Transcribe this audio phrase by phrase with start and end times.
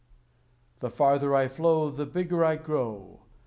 [0.79, 3.19] The farther I flow The bigger I grow.